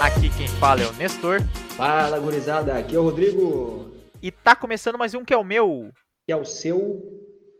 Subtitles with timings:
[0.00, 1.42] Aqui quem fala é o Nestor.
[1.76, 2.78] Fala, gurizada.
[2.78, 3.92] Aqui é o Rodrigo.
[4.22, 5.92] E tá começando mais um que é o meu.
[6.26, 7.02] Que é o seu.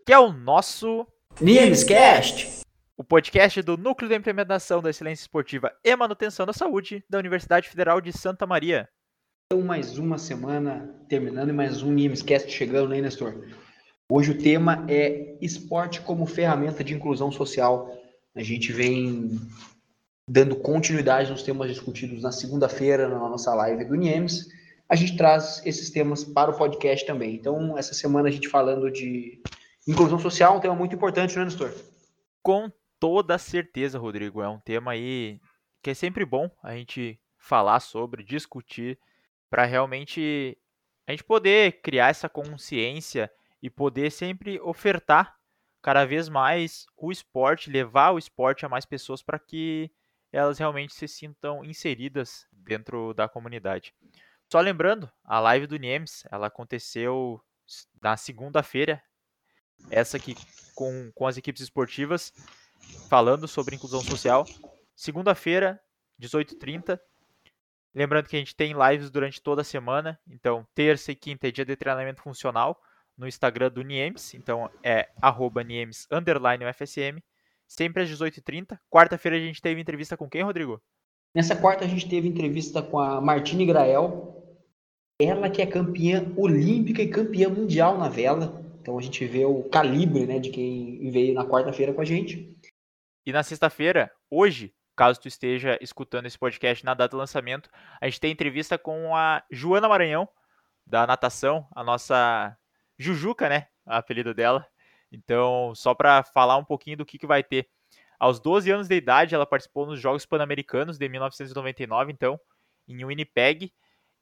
[0.06, 1.06] Que é o nosso.
[1.38, 2.62] Nimescast.
[2.96, 7.68] O podcast do Núcleo de Implementação da Excelência Esportiva e Manutenção da Saúde da Universidade
[7.68, 8.88] Federal de Santa Maria.
[9.52, 13.34] Então, mais uma semana terminando e mais um Nimescast chegando, né, Nestor?
[14.10, 17.94] Hoje o tema é esporte como ferramenta de inclusão social.
[18.34, 19.38] A gente vem
[20.30, 24.48] dando continuidade nos temas discutidos na segunda-feira na nossa live do NIEMS.
[24.88, 27.34] A gente traz esses temas para o podcast também.
[27.34, 29.42] Então, essa semana a gente falando de
[29.88, 31.74] inclusão social, um tema muito importante, né, Nestor?
[32.40, 32.70] Com
[33.00, 34.40] toda certeza, Rodrigo.
[34.40, 35.40] É um tema aí
[35.82, 39.00] que é sempre bom a gente falar sobre, discutir,
[39.50, 40.56] para realmente
[41.08, 43.28] a gente poder criar essa consciência
[43.60, 45.34] e poder sempre ofertar
[45.82, 49.90] cada vez mais o esporte, levar o esporte a mais pessoas para que
[50.32, 53.94] elas realmente se sintam inseridas dentro da comunidade.
[54.50, 57.40] Só lembrando, a live do Niemes, ela aconteceu
[58.02, 59.02] na segunda-feira,
[59.90, 60.34] essa aqui
[60.74, 62.32] com, com as equipes esportivas,
[63.08, 64.44] falando sobre inclusão social.
[64.94, 65.80] Segunda-feira,
[66.20, 66.98] 18h30.
[67.94, 71.50] Lembrando que a gente tem lives durante toda a semana, então terça e quinta é
[71.50, 72.80] dia de treinamento funcional
[73.16, 77.22] no Instagram do Niemes, então é arroba Niemes underline UFSM,
[77.70, 78.78] sempre às 18h30.
[78.90, 80.82] Quarta-feira a gente teve entrevista com quem, Rodrigo?
[81.32, 84.44] Nessa quarta a gente teve entrevista com a Martine Grael,
[85.20, 88.60] ela que é campeã olímpica e campeã mundial na vela.
[88.80, 92.56] Então a gente vê o calibre né, de quem veio na quarta-feira com a gente.
[93.24, 98.06] E na sexta-feira, hoje, caso tu esteja escutando esse podcast na data do lançamento, a
[98.06, 100.28] gente tem entrevista com a Joana Maranhão,
[100.84, 102.56] da natação, a nossa
[102.98, 103.68] Jujuca, né?
[103.86, 104.66] O apelido dela.
[105.10, 107.68] Então, só para falar um pouquinho do que, que vai ter.
[108.18, 112.38] Aos 12 anos de idade, ela participou nos Jogos Pan-Americanos de 1999, então,
[112.86, 113.72] em Winnipeg.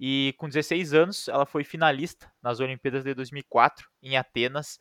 [0.01, 4.79] E com 16 anos, ela foi finalista nas Olimpíadas de 2004, em Atenas.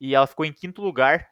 [0.00, 1.28] E ela ficou em quinto lugar,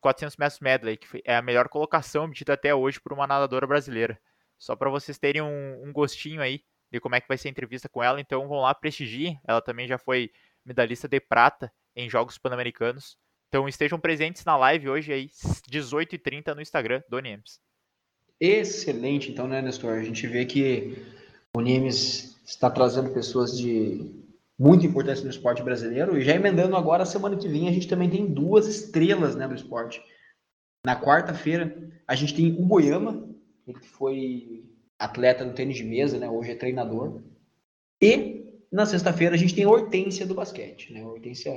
[0.00, 4.20] 400 metros medley, que é a melhor colocação obtida até hoje por uma nadadora brasileira.
[4.58, 7.50] Só para vocês terem um, um, gostinho aí de como é que vai ser a
[7.50, 8.20] entrevista com ela.
[8.20, 9.40] Então, vão lá, prestigiem.
[9.46, 10.32] Ela também já foi
[10.64, 13.16] medalhista de prata em Jogos Pan-Americanos.
[13.48, 15.28] Então estejam presentes na live hoje aí,
[15.70, 17.60] 18h30 no Instagram do Niemes.
[18.40, 19.98] Excelente, então, né, Nestor?
[19.98, 20.96] A gente vê que
[21.56, 24.10] o Niemes está trazendo pessoas de
[24.58, 26.18] muita importância no esporte brasileiro.
[26.18, 29.54] E já emendando agora, semana que vem, a gente também tem duas estrelas né, do
[29.54, 30.02] esporte.
[30.84, 31.76] Na quarta-feira,
[32.06, 33.28] a gente tem o Goiama,
[33.66, 34.64] ele que foi
[34.98, 36.28] atleta no tênis de mesa, né?
[36.28, 37.22] Hoje é treinador.
[38.00, 41.04] E na sexta-feira a gente tem a Hortência do basquete, né?
[41.04, 41.52] Hortência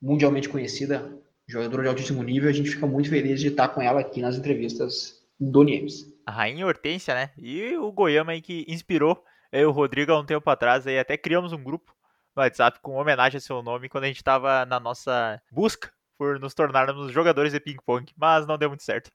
[0.00, 1.21] mundialmente conhecida,
[1.52, 4.36] jogadora de altíssimo nível, a gente fica muito feliz de estar com ela aqui nas
[4.36, 6.06] entrevistas do Nieves.
[6.26, 7.30] A rainha Hortência, né?
[7.36, 10.98] E o Goiama aí que inspirou eu e o Rodrigo há um tempo atrás, aí
[10.98, 11.92] até criamos um grupo
[12.34, 16.40] no WhatsApp com homenagem a seu nome quando a gente estava na nossa busca por
[16.40, 19.10] nos tornarmos jogadores de ping-pong, mas não deu muito certo.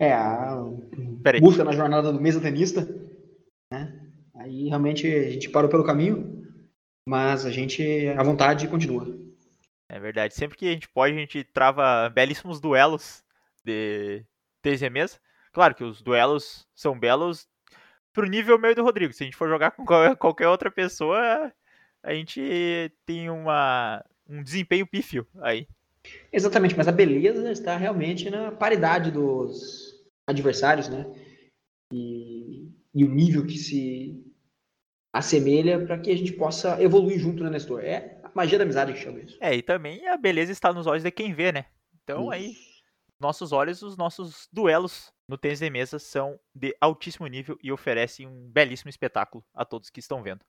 [0.00, 0.56] É, a
[1.40, 2.86] busca na jornada do mesa tenista,
[3.72, 4.10] né?
[4.34, 6.44] Aí realmente a gente parou pelo caminho,
[7.08, 9.06] mas a gente, à vontade, continua.
[9.88, 10.34] É verdade.
[10.34, 13.24] Sempre que a gente pode, a gente trava belíssimos duelos
[13.64, 14.24] de
[14.62, 15.18] TZ mesa.
[15.52, 17.48] Claro que os duelos são belos
[18.12, 19.12] pro nível meio do Rodrigo.
[19.12, 19.84] Se a gente for jogar com
[20.18, 21.52] qualquer outra pessoa,
[22.02, 25.66] a gente tem uma, um desempenho pífio aí.
[26.32, 31.04] Exatamente, mas a beleza está realmente na paridade dos adversários, né?
[31.92, 34.24] E, e o nível que se
[35.12, 37.84] assemelha para que a gente possa evoluir junto, né, Nestor?
[37.84, 39.38] É magia da amizade que chama isso.
[39.40, 41.64] É, e também a beleza está nos olhos de quem vê, né?
[42.04, 42.32] Então isso.
[42.32, 42.56] aí,
[43.18, 48.26] nossos olhos, os nossos duelos no tênis de mesa são de altíssimo nível e oferecem
[48.26, 50.44] um belíssimo espetáculo a todos que estão vendo.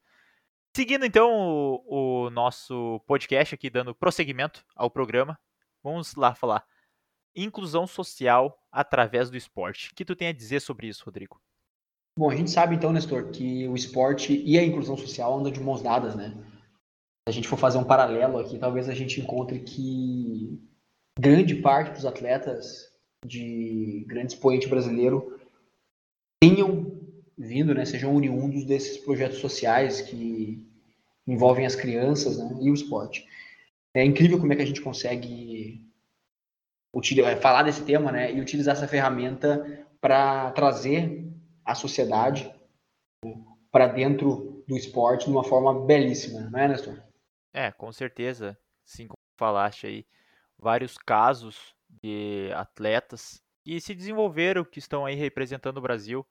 [0.76, 5.40] Seguindo então o, o nosso podcast aqui, dando prosseguimento ao programa,
[5.82, 6.66] vamos lá falar
[7.34, 9.92] inclusão social através do esporte.
[9.92, 11.40] O que tu tem a dizer sobre isso, Rodrigo?
[12.18, 15.60] Bom, a gente sabe então, Nestor, que o esporte e a inclusão social andam de
[15.60, 16.36] mãos dadas, né?
[17.28, 20.58] A gente for fazer um paralelo aqui, talvez a gente encontre que
[21.20, 22.90] grande parte dos atletas
[23.26, 25.38] de grande expoente brasileiro
[26.42, 26.90] tenham
[27.38, 30.66] vindo, né, sejam oriundos desses projetos sociais que
[31.28, 33.28] envolvem as crianças né, e o esporte.
[33.94, 35.86] É incrível como é que a gente consegue
[36.96, 41.30] utilizar, falar desse tema né, e utilizar essa ferramenta para trazer
[41.66, 42.50] a sociedade
[43.70, 47.07] para dentro do esporte de uma forma belíssima, não é, Nestor?
[47.54, 48.58] É, com certeza.
[48.86, 50.06] Sim, como falaste aí,
[50.58, 56.26] vários casos de atletas que se desenvolveram, que estão aí representando o Brasil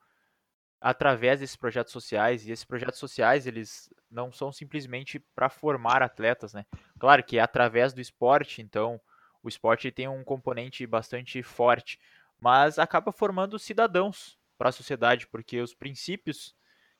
[0.80, 6.54] através desses projetos sociais, e esses projetos sociais, eles não são simplesmente para formar atletas,
[6.54, 6.66] né?
[7.00, 9.00] Claro que é através do esporte, então
[9.42, 11.98] o esporte tem um componente bastante forte,
[12.40, 16.54] mas acaba formando cidadãos para a sociedade, porque os princípios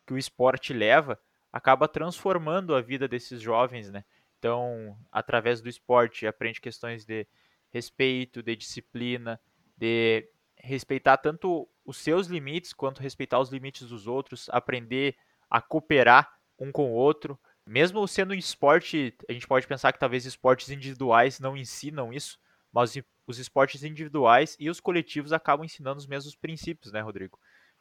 [0.06, 1.20] que o esporte leva
[1.56, 4.05] acaba transformando a vida desses jovens, né?
[4.38, 7.26] Então, através do esporte, aprende questões de
[7.70, 9.41] respeito, de disciplina,
[9.75, 15.17] de respeitar tanto os seus limites quanto respeitar os limites dos outros, aprender
[15.49, 17.38] a cooperar um com o outro.
[17.67, 22.38] Mesmo sendo esporte, a gente pode pensar que talvez esportes individuais não ensinam isso,
[22.70, 22.94] mas
[23.26, 27.38] os esportes individuais e os coletivos acabam ensinando os mesmos princípios, né, Rodrigo?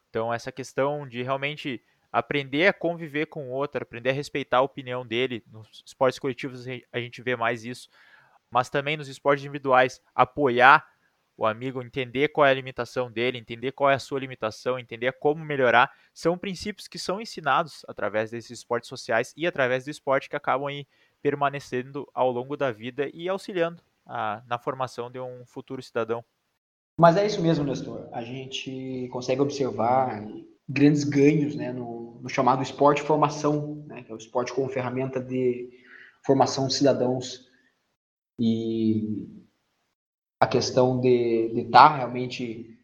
[0.09, 1.83] Então, essa questão de realmente
[2.15, 5.43] aprender a conviver com o outro, aprender a respeitar a opinião dele.
[5.51, 7.89] Nos esportes coletivos a gente vê mais isso,
[8.49, 10.87] mas também nos esportes individuais, apoiar
[11.35, 15.11] o amigo, entender qual é a limitação dele, entender qual é a sua limitação, entender
[15.19, 20.29] como melhorar, são princípios que são ensinados através desses esportes sociais e através do esporte
[20.29, 20.87] que acabam aí
[21.21, 26.23] permanecendo ao longo da vida e auxiliando a, na formação de um futuro cidadão.
[26.97, 28.07] Mas é isso mesmo, Nestor.
[28.13, 30.25] A gente consegue observar
[30.67, 35.21] grandes ganhos né, no, no chamado esporte formação, né, que é o esporte como ferramenta
[35.21, 35.69] de
[36.25, 37.45] formação de cidadãos.
[38.39, 39.27] E
[40.39, 42.77] a questão de estar tá realmente,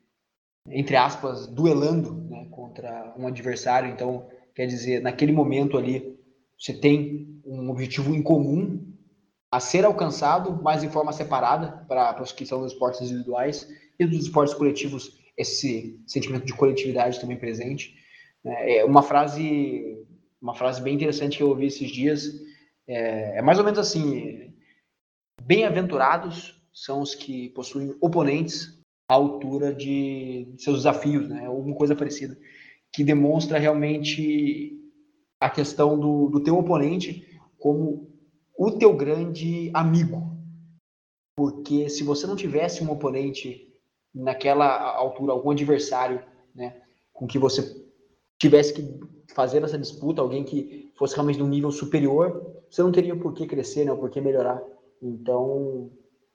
[0.68, 3.92] entre aspas, duelando né, contra um adversário.
[3.92, 6.18] Então, quer dizer, naquele momento ali,
[6.58, 8.88] você tem um objetivo em comum
[9.52, 13.68] a ser alcançado, mas em forma separada para os que são dos esportes individuais
[14.00, 17.96] e dos esportes coletivos, esse sentimento de coletividade também presente.
[18.44, 18.78] Né.
[18.78, 20.06] É uma frase,
[20.42, 22.26] uma frase bem interessante que eu ouvi esses dias.
[22.88, 24.54] É, é mais ou menos assim:
[25.42, 28.80] bem-aventurados são os que possuem oponentes
[29.10, 31.46] à altura de seus desafios, né?
[31.46, 32.38] Alguma coisa parecida,
[32.94, 34.78] que demonstra realmente
[35.40, 37.28] a questão do, do teu oponente
[37.58, 38.10] como
[38.58, 40.32] o teu grande amigo.
[41.36, 43.71] Porque se você não tivesse um oponente
[44.14, 46.24] naquela altura, algum adversário,
[46.54, 46.82] né,
[47.14, 47.86] com que você
[48.38, 49.00] tivesse que
[49.34, 53.34] fazer essa disputa, alguém que fosse realmente de um nível superior, você não teria por
[53.34, 54.62] que crescer, né, por que melhorar.
[55.02, 55.92] Então,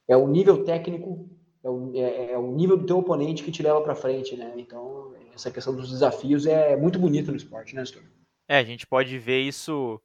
[0.09, 1.29] é o nível técnico,
[1.63, 4.53] é o, é, é o nível do teu oponente que te leva para frente, né?
[4.57, 8.03] Então, essa questão dos desafios é muito bonita no esporte, né, Nestor?
[8.49, 10.01] É, a gente pode ver isso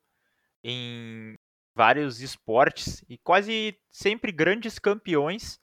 [0.64, 1.36] em
[1.76, 5.60] vários esportes e quase sempre grandes campeões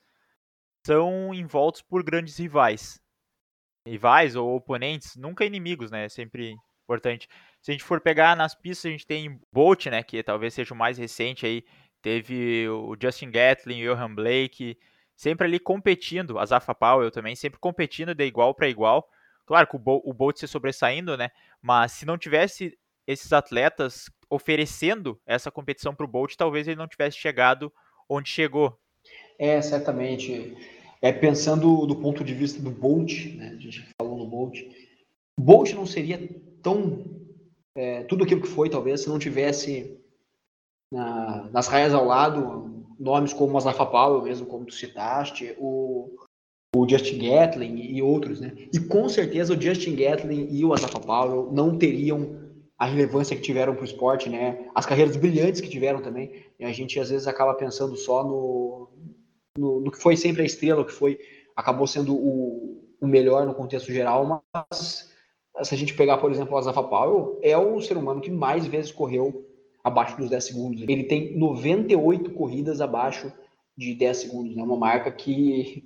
[0.88, 3.00] são envoltos por grandes rivais.
[3.86, 6.06] Rivais ou oponentes, nunca inimigos, né?
[6.06, 7.28] É sempre importante.
[7.60, 10.72] Se a gente for pegar nas pistas, a gente tem Bolt, né, que talvez seja
[10.72, 11.64] o mais recente aí,
[12.00, 14.78] Teve o Justin Gatlin, o Johan Blake,
[15.16, 19.08] sempre ali competindo, a Zafa Powell também, sempre competindo de igual para igual.
[19.44, 21.30] Claro que o Bolt se sobressaindo, né?
[21.60, 26.86] Mas se não tivesse esses atletas oferecendo essa competição para o Bolt, talvez ele não
[26.86, 27.72] tivesse chegado
[28.08, 28.78] onde chegou.
[29.38, 30.77] É, certamente.
[31.00, 33.54] É, pensando do ponto de vista do Bolt, né?
[33.56, 34.58] A gente falou no Bolt.
[35.38, 36.18] Bolt não seria
[36.62, 37.04] tão
[37.76, 39.96] é, tudo aquilo que foi, talvez, se não tivesse
[40.92, 46.10] na, nas raias ao lado, nomes como o Azafa Powell, mesmo como tu citaste, o,
[46.74, 48.52] o Justin Gatlin e outros, né?
[48.72, 53.42] E com certeza o Justin Gatlin e o Azafa Powell não teriam a relevância que
[53.42, 54.68] tiveram para o esporte, né?
[54.74, 56.44] As carreiras brilhantes que tiveram também.
[56.58, 58.88] E a gente às vezes acaba pensando só no,
[59.58, 61.18] no, no que foi sempre a estrela, que foi
[61.54, 65.08] acabou sendo o, o melhor no contexto geral, mas
[65.62, 68.66] se a gente pegar, por exemplo, o Azafa Powell, é o ser humano que mais
[68.66, 69.44] vezes correu
[69.82, 70.82] abaixo dos 10 segundos.
[70.82, 73.32] Ele tem 98 corridas abaixo
[73.76, 74.52] de 10 segundos.
[74.52, 74.62] É né?
[74.62, 75.84] uma marca que,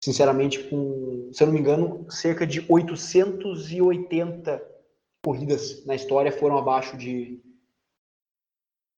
[0.00, 4.62] sinceramente, com, se eu não me engano, cerca de 880
[5.24, 7.40] corridas na história foram abaixo de,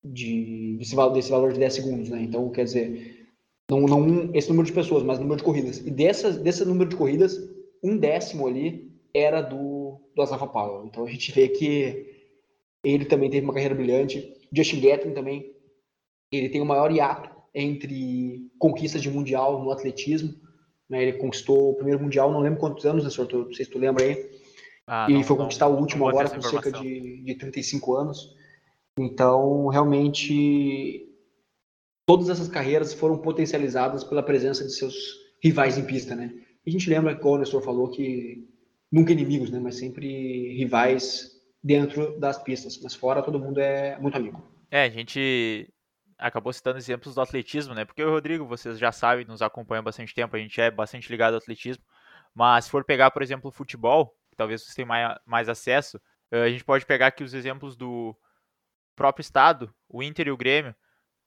[0.04, 2.09] de desse, desse valor de 10 segundos.
[2.11, 2.23] Né?
[2.23, 3.22] Então, quer dizer,
[3.71, 5.78] não, não esse número de pessoas, mas número de corridas.
[5.78, 7.38] E dessas, desse número de corridas,
[7.83, 10.87] um décimo ali era do, do Asafa Powell.
[10.87, 12.07] Então a gente vê que
[12.85, 14.37] ele também teve uma carreira brilhante.
[14.52, 15.54] Justin Gatlin também,
[16.31, 20.35] ele tem o maior hiato entre conquistas de mundial no atletismo.
[20.88, 21.02] Né?
[21.02, 23.31] Ele conquistou o primeiro mundial, não lembro quantos anos, né, senhor?
[23.33, 24.31] Não sei se tu lembra aí.
[24.87, 28.35] Ah, e não, foi conquistar não, o último agora com cerca de, de 35 anos.
[28.99, 31.09] Então, realmente,
[32.07, 34.95] todas essas carreiras foram potencializadas pela presença de seus
[35.43, 36.33] rivais em pista, né?
[36.67, 38.49] A gente lembra, como o Nestor falou, que
[38.91, 39.59] nunca inimigos, né?
[39.59, 41.33] Mas sempre rivais
[41.63, 44.43] dentro das pistas, mas fora todo mundo é muito amigo.
[44.71, 45.73] É, a gente
[46.19, 47.85] acabou citando exemplos do atletismo, né?
[47.85, 51.11] Porque o Rodrigo, vocês já sabem, nos acompanham há bastante tempo, a gente é bastante
[51.11, 51.85] ligado ao atletismo.
[52.35, 55.99] Mas se for pegar, por exemplo, o futebol, talvez vocês tenham mais, mais acesso.
[56.33, 58.17] Uh, a gente pode pegar aqui os exemplos do
[58.97, 60.75] próprio estado, o Inter e o Grêmio.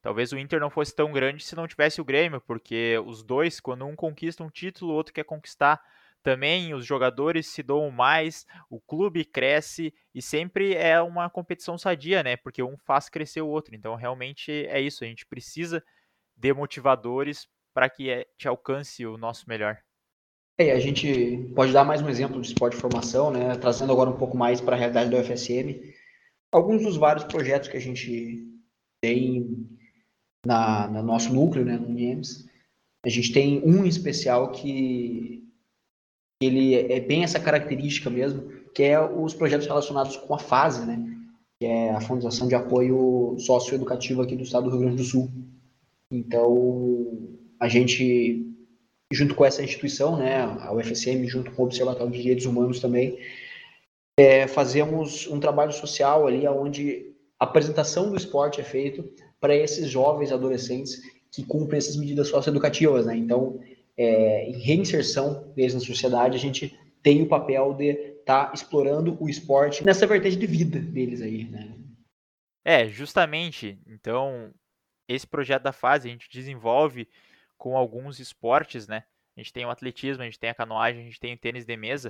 [0.06, 3.60] Talvez o Inter não fosse tão grande se não tivesse o Grêmio, porque os dois,
[3.60, 5.82] quando um conquista um título, o outro quer conquistar
[6.22, 12.22] também, os jogadores se doam mais, o clube cresce e sempre é uma competição sadia,
[12.22, 12.38] né?
[12.38, 13.74] Porque um faz crescer o outro.
[13.74, 15.84] Então, realmente é isso, a gente precisa
[16.38, 19.76] de motivadores para que eh, te alcance o nosso melhor.
[20.60, 23.58] É, a gente pode dar mais um exemplo de esporte de formação, né?
[23.58, 25.82] Trazendo agora um pouco mais para a realidade do UFSM.
[26.52, 28.54] Alguns dos vários projetos que a gente
[29.02, 29.75] tem
[30.46, 32.46] na, no nosso núcleo, né, no NIEMS,
[33.06, 35.44] a gente tem um especial que
[36.42, 41.02] ele é bem essa característica mesmo, que é os projetos relacionados com a fase, né?
[41.60, 45.32] Que é a Fundação de Apoio Socioeducativo aqui do Estado do Rio Grande do Sul.
[46.12, 48.54] Então, a gente,
[49.12, 53.18] junto com essa instituição, né, a UFSM, junto com o Observatório de Direitos Humanos também,
[54.20, 59.04] é, fazemos um trabalho social ali, onde a apresentação do esporte é feito
[59.46, 63.16] para esses jovens adolescentes que cumprem essas medidas socioeducativas, né?
[63.16, 63.62] Então,
[63.96, 69.16] é, em reinserção deles na sociedade, a gente tem o papel de estar tá explorando
[69.22, 71.76] o esporte nessa vertente de vida deles aí, né?
[72.66, 73.80] É, justamente.
[73.86, 74.52] Então,
[75.08, 77.08] esse projeto da fase a gente desenvolve
[77.56, 79.04] com alguns esportes, né?
[79.38, 81.66] A gente tem o atletismo, a gente tem a canoagem, a gente tem o tênis
[81.66, 82.10] de mesa.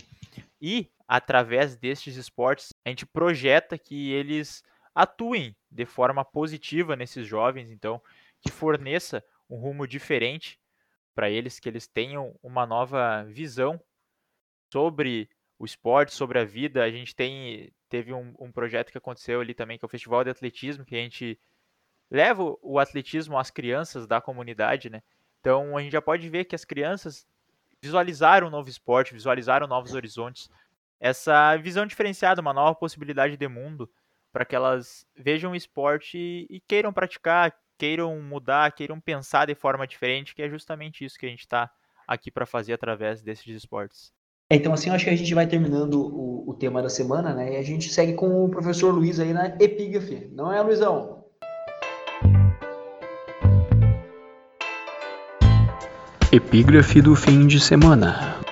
[0.62, 4.63] E, através destes esportes, a gente projeta que eles
[4.96, 8.02] atuem de forma positiva nesses jovens, então,
[8.42, 10.58] que forneça um rumo diferente
[11.14, 13.80] para eles, que eles tenham uma nova visão
[14.72, 16.84] sobre o esporte, sobre a vida.
[16.84, 20.24] A gente tem teve um, um, projeto que aconteceu ali também, que é o Festival
[20.24, 21.40] de Atletismo, que a gente
[22.10, 25.02] leva o atletismo às crianças da comunidade, né?
[25.40, 27.28] Então a gente já pode ver que as crianças
[27.82, 30.50] visualizaram um novo esporte, visualizaram novos horizontes,
[31.00, 33.90] essa visão diferenciada, uma nova possibilidade de mundo,
[34.36, 36.18] para que elas vejam o esporte
[36.50, 41.25] e queiram praticar, queiram mudar, queiram pensar de forma diferente, que é justamente isso que
[41.25, 41.72] a gente está
[42.06, 44.12] aqui para fazer através desses esportes.
[44.50, 47.34] É, então, assim, eu acho que a gente vai terminando o, o, tema da semana,
[47.34, 47.54] né?
[47.54, 51.24] E a gente segue com o professor Luiz aí na epígrafe, não é, Luizão?
[56.30, 58.45] Epígrafe do fim de semana.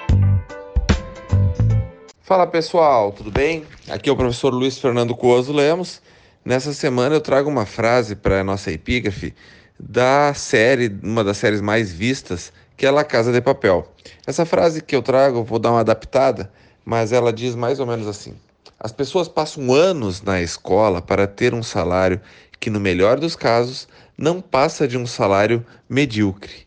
[2.33, 3.63] Fala pessoal, tudo bem?
[3.87, 6.01] Aqui é o professor Luiz Fernando Coso Lemos
[6.43, 9.35] Nessa semana eu trago uma frase para a nossa epígrafe
[9.79, 13.87] da série, uma das séries mais vistas, que é La Casa de Papel.
[14.25, 16.51] Essa frase que eu trago, vou dar uma adaptada,
[16.83, 18.33] mas ela diz mais ou menos assim:
[18.79, 22.19] As pessoas passam anos na escola para ter um salário
[22.59, 23.87] que, no melhor dos casos,
[24.17, 26.65] não passa de um salário medíocre.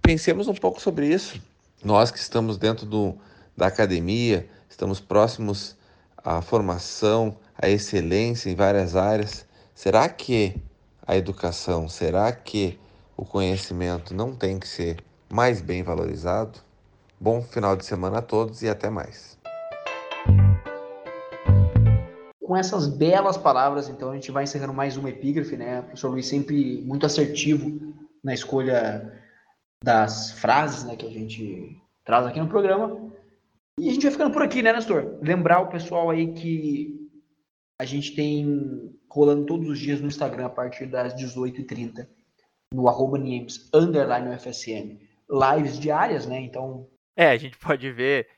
[0.00, 1.38] Pensemos um pouco sobre isso.
[1.84, 3.14] Nós que estamos dentro do,
[3.54, 5.74] da academia, estamos próximos
[6.18, 10.54] à formação, a excelência em várias áreas, será que
[11.06, 12.78] a educação, será que
[13.16, 16.58] o conhecimento não tem que ser mais bem valorizado?
[17.18, 19.38] Bom final de semana a todos e até mais.
[22.44, 25.80] Com essas belas palavras, então, a gente vai encerrando mais uma epígrafe, né?
[25.80, 29.10] O professor Luiz sempre muito assertivo na escolha
[29.82, 33.15] das frases né, que a gente traz aqui no programa.
[33.78, 35.18] E a gente vai ficando por aqui, né, Nestor?
[35.22, 37.10] Lembrar o pessoal aí que
[37.78, 42.08] a gente tem rolando todos os dias no Instagram a partir das 18h30,
[42.72, 44.98] no arroba underline UFSM.
[45.28, 46.40] Lives diárias, né?
[46.40, 46.88] Então.
[47.14, 48.28] É, a gente pode ver,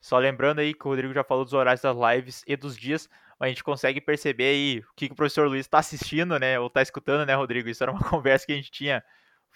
[0.00, 3.08] só lembrando aí que o Rodrigo já falou dos horários das lives e dos dias,
[3.38, 6.58] a gente consegue perceber aí o que, que o professor Luiz está assistindo, né?
[6.58, 7.68] Ou está escutando, né, Rodrigo?
[7.68, 9.04] Isso era uma conversa que a gente tinha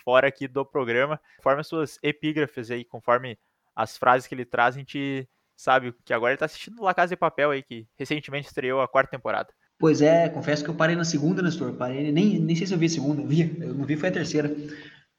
[0.05, 1.21] fora aqui do programa.
[1.39, 3.37] Conforme as suas epígrafes aí, conforme
[3.75, 7.11] as frases que ele traz, a gente sabe que agora ele tá assistindo La Casa
[7.11, 9.53] de Papel aí, que recentemente estreou a quarta temporada.
[9.79, 11.73] Pois é, confesso que eu parei na segunda, Nestor.
[11.75, 14.13] Parei, nem, nem sei se eu vi a segunda, vi, eu não vi, foi a
[14.13, 14.55] terceira.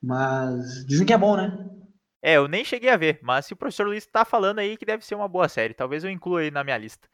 [0.01, 1.57] Mas dizem que é bom, né?
[2.21, 4.85] É, eu nem cheguei a ver, mas se o professor Luiz tá falando aí que
[4.85, 7.09] deve ser uma boa série, talvez eu inclua aí na minha lista.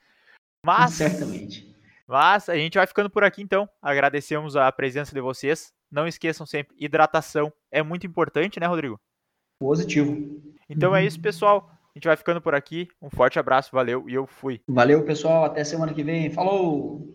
[0.64, 0.94] Mas.
[0.94, 1.76] Certamente.
[2.08, 3.70] Mas a gente vai ficando por aqui então.
[3.82, 5.72] Agradecemos a presença de vocês.
[5.92, 9.00] Não esqueçam sempre, hidratação é muito importante, né, Rodrigo?
[9.60, 10.40] Positivo.
[10.70, 11.70] Então é isso, pessoal.
[11.94, 12.88] A gente vai ficando por aqui.
[13.02, 14.62] Um forte abraço, valeu e eu fui.
[14.68, 15.44] Valeu, pessoal.
[15.44, 16.30] Até semana que vem.
[16.30, 17.08] Falou!